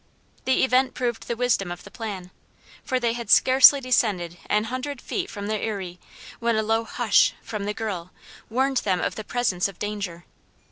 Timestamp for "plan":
1.91-2.31